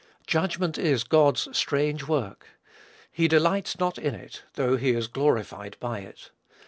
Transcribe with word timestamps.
Judgment 0.25 0.79
is 0.79 1.03
God's 1.03 1.47
"strange 1.55 2.07
work." 2.07 2.47
He 3.11 3.27
delights 3.27 3.77
not 3.77 3.99
in, 3.99 4.31
though 4.55 4.75
he 4.75 4.93
is 4.93 5.07
glorified 5.07 5.77
by, 5.79 5.99
it. 5.99 6.31